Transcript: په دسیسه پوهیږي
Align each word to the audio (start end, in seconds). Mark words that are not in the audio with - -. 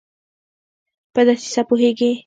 په 1.13 1.21
دسیسه 1.27 1.61
پوهیږي 1.67 2.11